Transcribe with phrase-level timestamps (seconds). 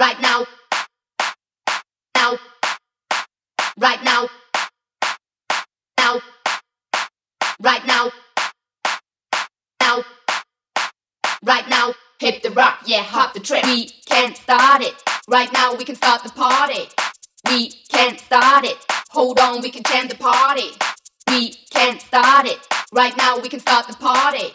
[0.00, 0.46] right now,
[2.16, 2.38] now,
[3.78, 4.28] right now,
[5.98, 6.20] now,
[7.62, 8.10] right now,
[9.82, 10.02] now,
[11.44, 11.94] right now.
[12.20, 13.64] Hip the rock, yeah, hop the trip.
[13.66, 14.94] We can't start it.
[15.28, 16.88] Right now, we can start the party.
[17.48, 18.78] We can't start it.
[19.10, 20.70] Hold on, we can change the party.
[21.28, 22.60] We can't start it.
[22.92, 24.52] Right now, we can start the party.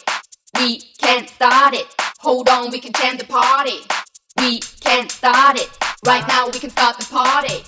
[0.59, 1.87] We can't start it.
[2.21, 3.81] Hold on, we can change the party.
[4.37, 5.69] We can't start it.
[6.05, 7.63] Right now, we can start the party.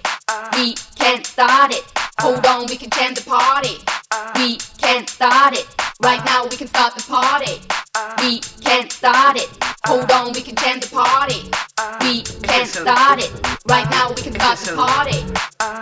[0.53, 1.83] We can't start it.
[2.19, 3.77] Hold on, we can change the party.
[4.35, 5.67] We can't start it.
[6.01, 7.61] Right now, we can start the party.
[8.21, 9.49] We can't start it.
[9.85, 11.49] Hold on, we can change the party.
[12.01, 13.31] We can't start it.
[13.67, 15.23] Right now, we can start the party.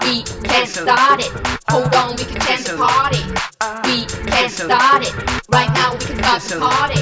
[0.05, 1.31] We can't start it.
[1.69, 3.21] Hold on, we can change the party.
[3.85, 5.13] We can't start it.
[5.47, 6.99] Right now, we can start the party.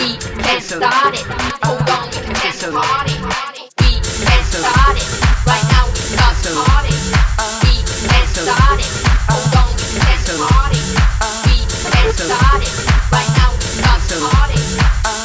[0.00, 1.24] We can't start it.
[1.60, 3.16] Hold on, we can change the party.
[3.84, 5.08] We can't start it.
[5.44, 6.96] Right now, we can start the party.
[7.64, 7.74] We
[8.08, 8.88] can't start it.
[9.28, 10.80] Hold on, we can the party.
[11.44, 11.56] We
[11.92, 12.72] can't start it.
[13.12, 14.60] Right now, we can start the party.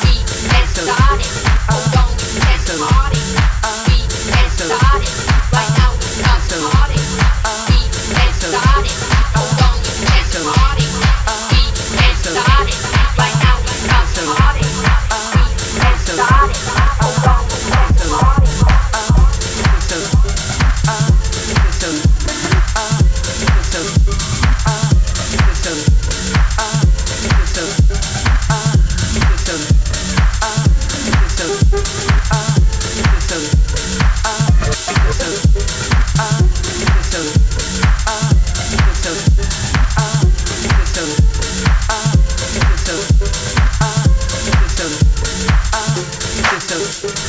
[0.04, 0.14] We
[0.44, 1.32] can't start it.
[1.72, 3.22] Hold on, we can the party.
[3.88, 3.98] We
[4.28, 5.14] can't start it.
[5.56, 6.89] Right now, we can start the party.
[47.02, 47.29] thank you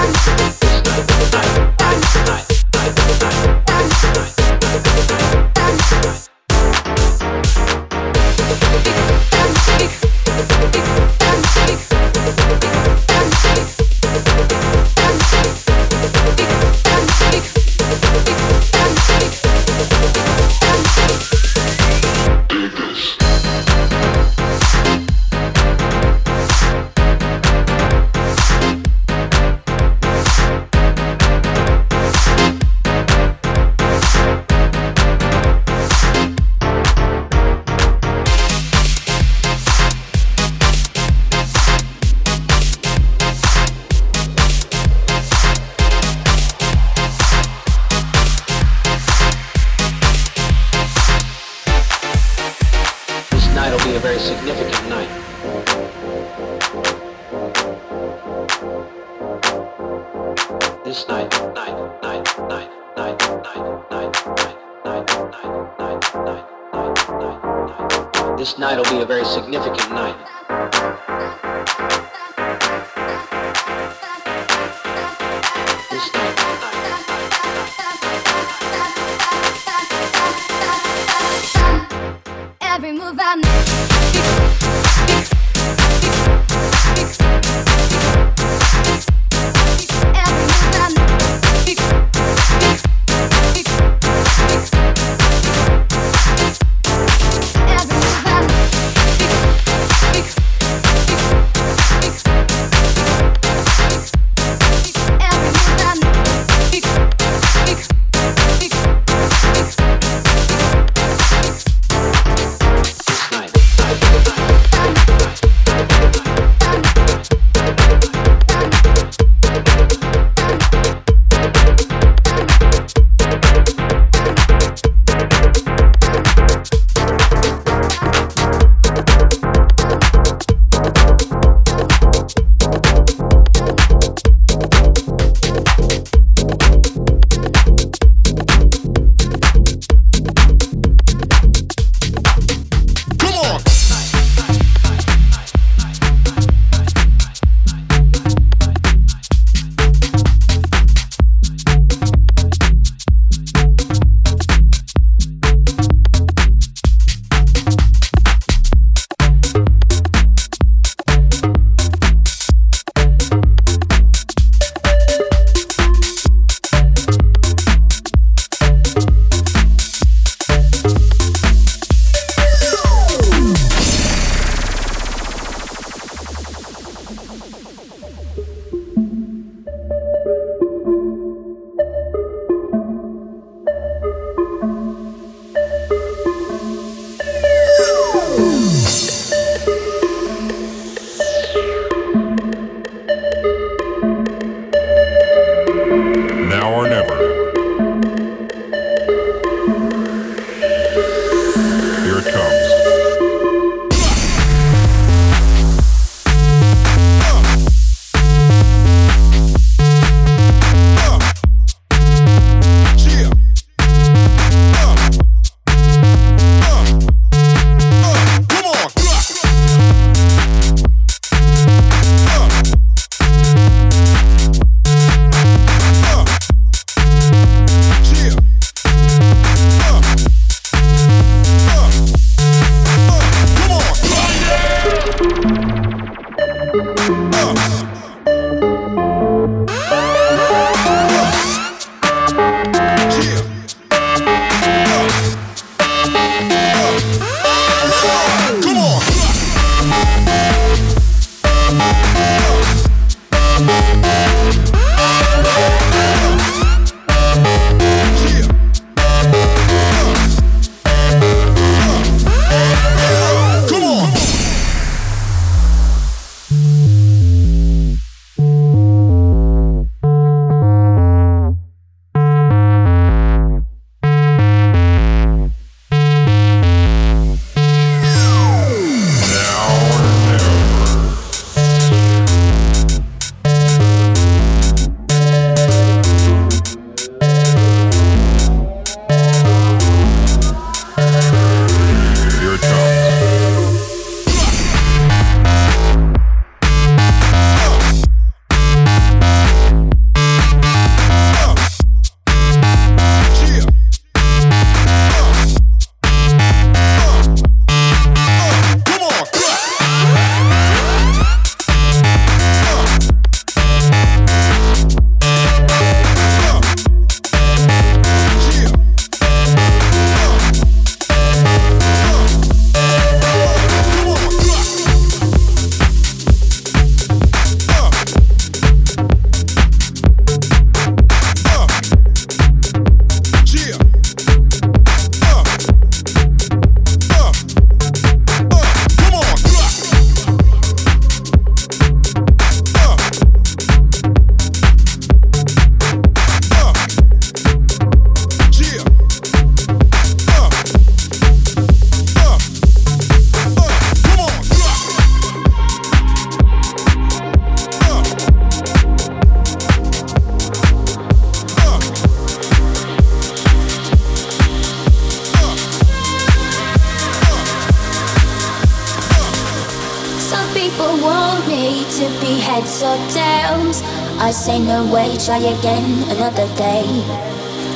[375.28, 376.88] Try again another day.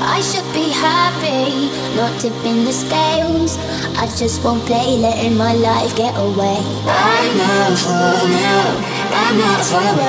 [0.01, 3.59] I should be happy, not tipping the scales.
[4.01, 6.65] I just won't play, letting my life get away.
[6.89, 10.03] I know for now, I'm not a.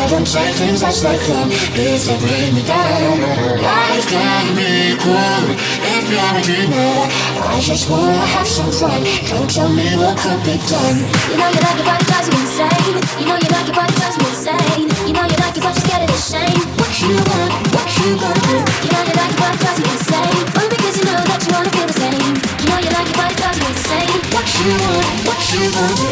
[0.00, 3.20] I don't say things as they come, if they bring me down.
[3.60, 7.06] Life can be cool if you're a dreamer.
[7.46, 9.02] I just wanna have some fun.
[9.30, 10.98] Don't tell me what could be done.
[11.30, 12.94] You know you like it, but it drives you insane.
[13.20, 14.86] You know you like it, but it drives you insane.
[15.06, 16.60] You know you like it, but you're scared of the shame.
[16.80, 18.56] What you want, what you gonna do?
[18.82, 20.38] You know you like it, but it drives you insane.
[20.58, 22.34] Only because you know that you wanna feel the same.
[22.62, 24.18] You know you like it, but it drives you insane.
[24.34, 26.10] What you want, what you gonna do?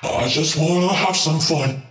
[0.00, 1.89] I just wanna have some fun.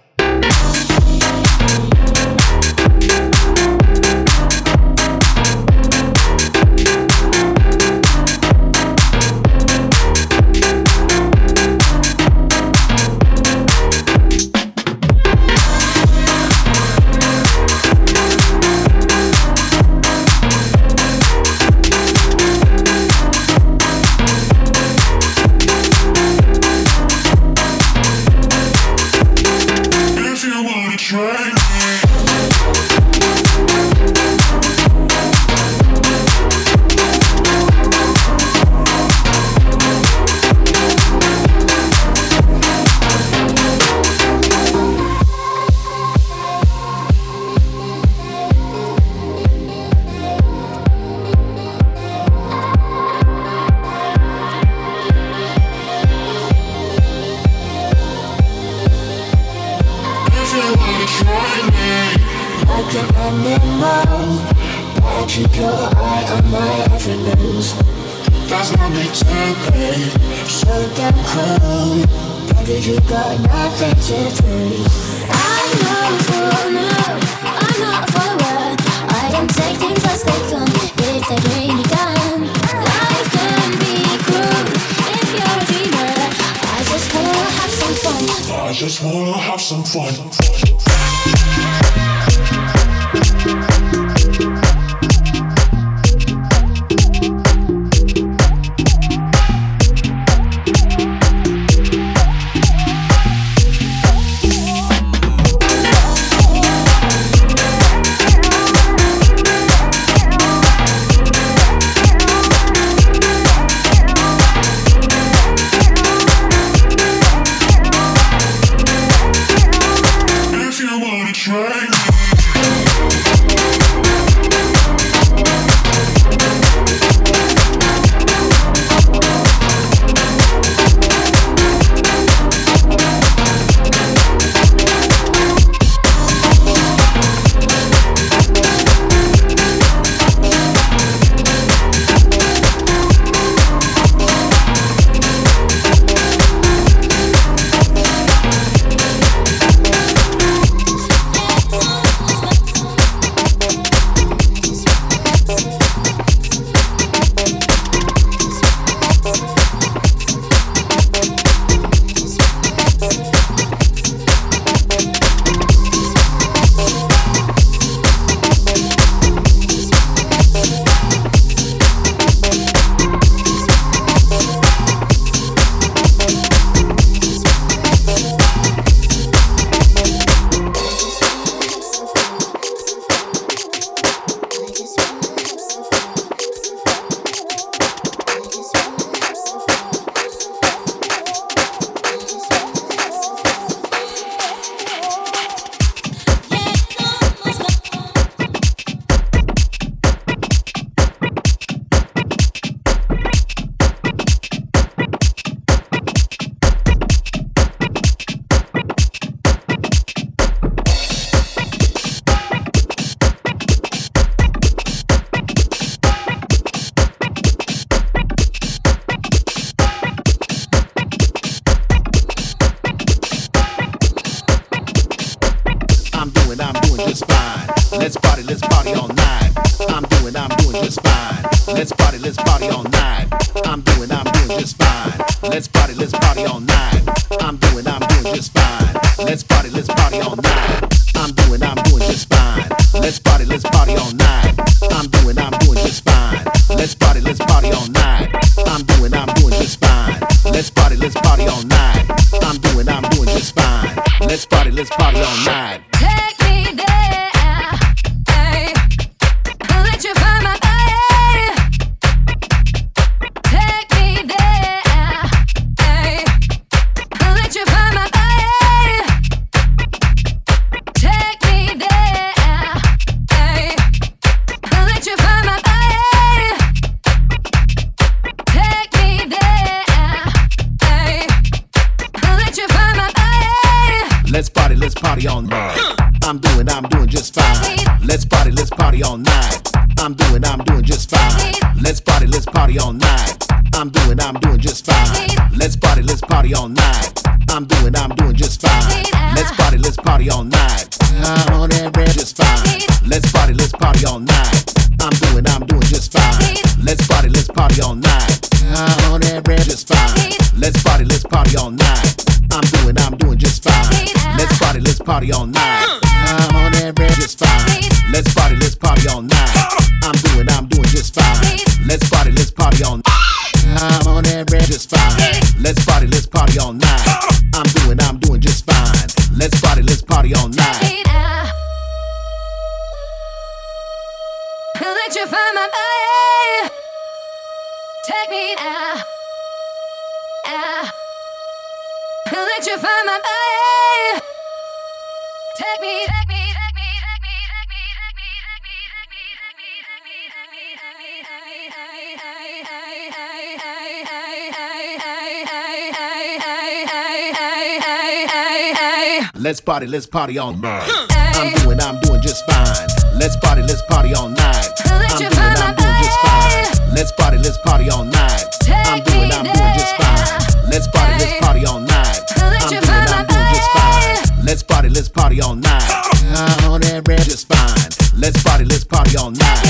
[359.79, 360.89] party, let's party all night.
[361.09, 362.87] I'm doing, I'm doing just fine.
[363.17, 364.67] Let's party, let's party all night.
[364.83, 366.93] I'm doing, I'm doing just fine.
[366.93, 368.43] Let's party, let's party all night.
[368.67, 370.69] I'm doing, I'm doing just fine.
[370.69, 372.19] Let's party, let's party all night.
[372.35, 374.45] I'm doing, I'm doing just fine.
[374.45, 375.89] Let's party, let's party all night.
[376.35, 378.19] I'm on that red just fine.
[378.19, 379.68] Let's party, let's party all night.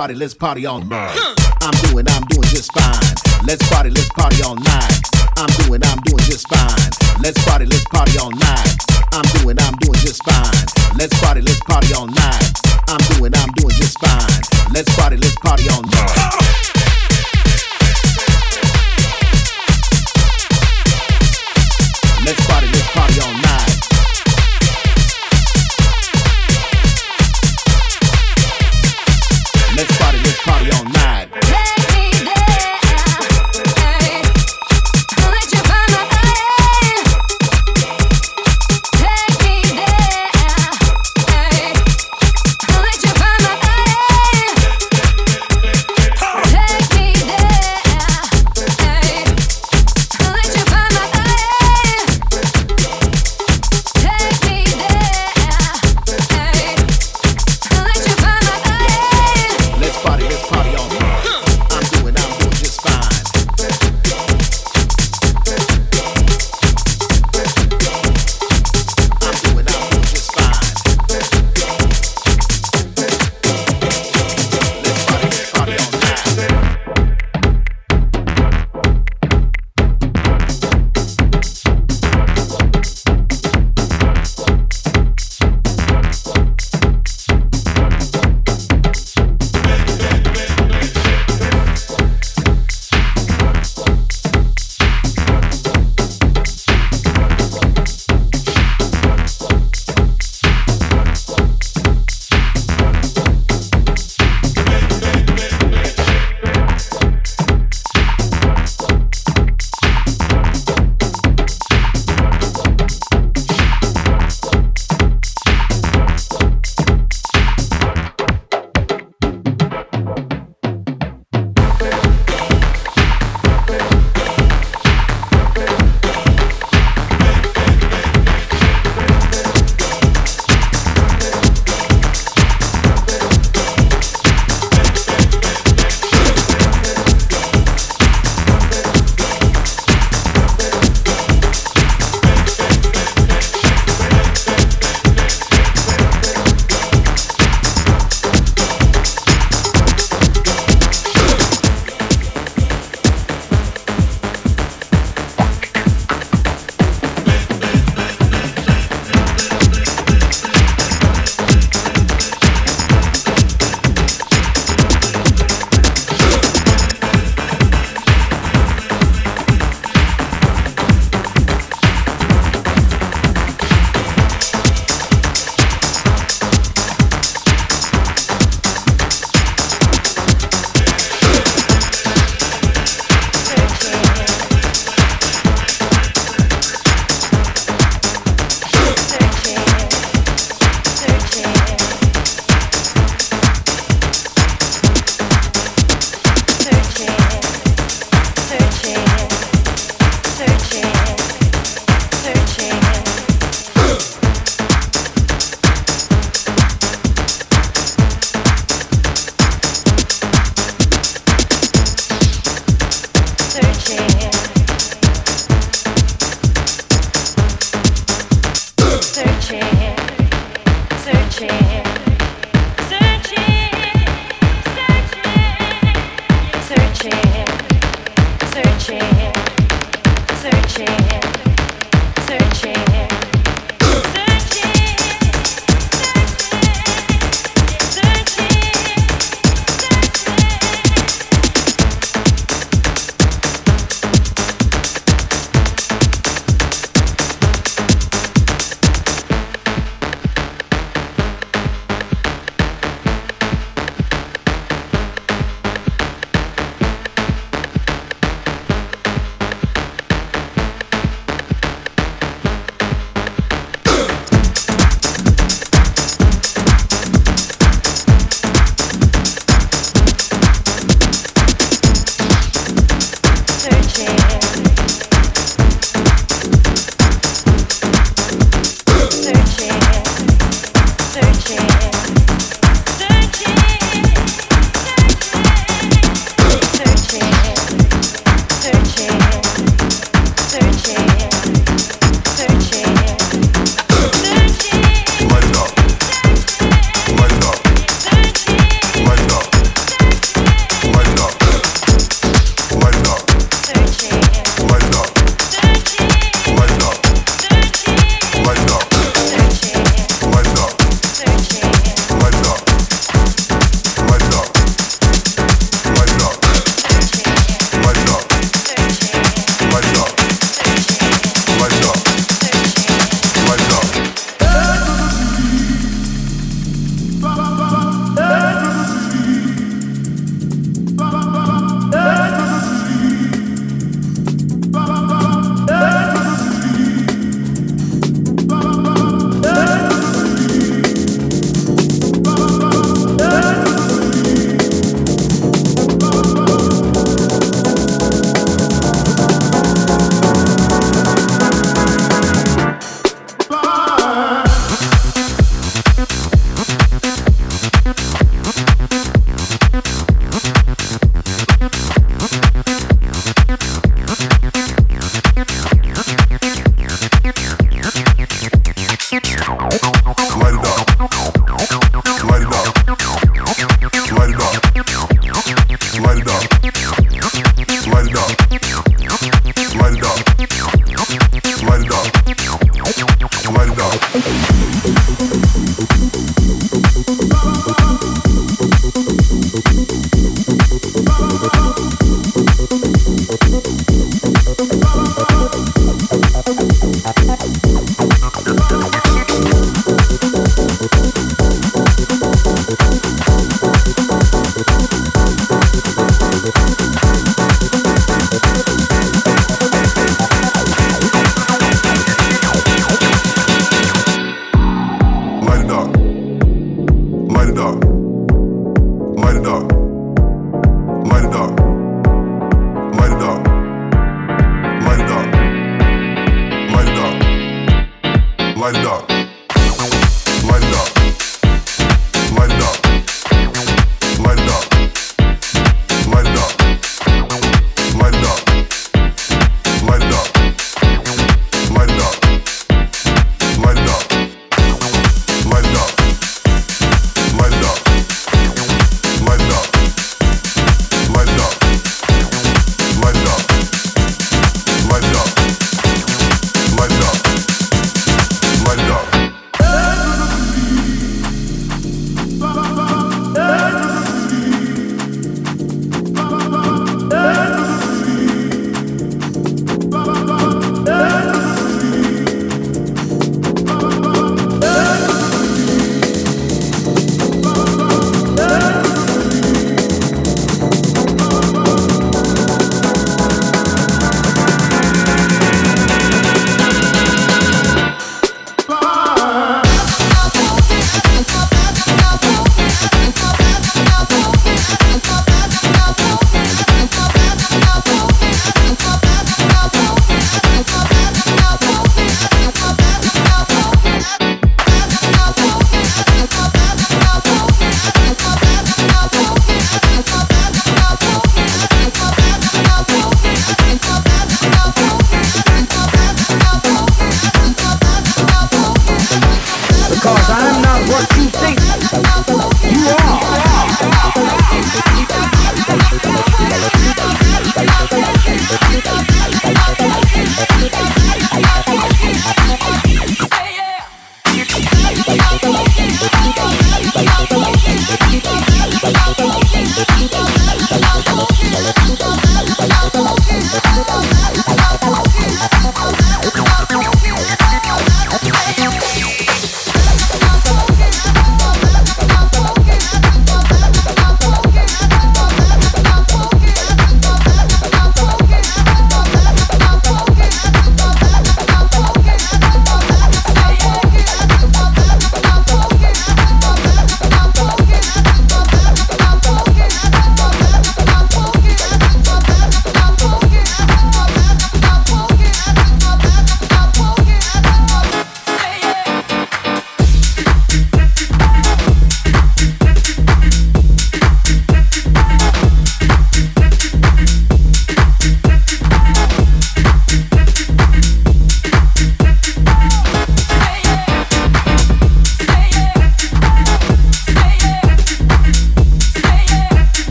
[0.00, 1.14] party, let's party all night.
[1.60, 3.14] I'm doing, I'm doing just fine.
[3.46, 5.00] Let's party, let's party all night.
[5.36, 6.90] I'm doing, I'm doing just fine.
[7.20, 8.78] Let's party, let's party all night.
[9.12, 10.96] I'm doing, I'm doing just fine.
[10.96, 12.52] Let's party, let's party all night.
[12.88, 14.40] I'm doing, I'm doing just fine.
[14.72, 16.16] Let's party, let's party all night.
[22.24, 23.49] Let's party, let's party all night.